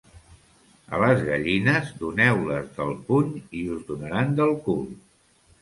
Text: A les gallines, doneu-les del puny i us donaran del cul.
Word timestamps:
A 0.97 1.01
les 1.01 1.19
gallines, 1.27 1.91
doneu-les 1.99 2.71
del 2.79 2.97
puny 3.11 3.31
i 3.61 3.65
us 3.77 3.87
donaran 3.93 4.37
del 4.41 4.59
cul. 4.69 4.85